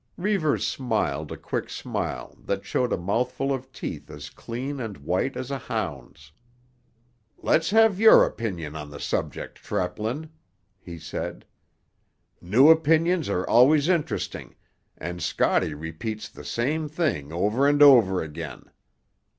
[0.17, 5.37] Reivers smiled a quick smile that showed a mouthful of teeth as clean and white
[5.37, 6.31] as a hound's.
[7.37, 10.31] "Let's have your opinion on the subject, Treplin,"
[10.79, 11.45] he said.
[12.41, 14.55] "New opinions are always interesting,
[14.97, 18.71] and Scotty repeats the same thing over and over again.